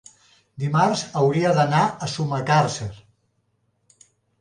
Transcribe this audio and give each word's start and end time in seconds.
Dimarts 0.63 1.03
hauria 1.21 1.53
d'anar 1.59 1.83
a 1.85 2.09
Sumacàrcer. 2.17 2.91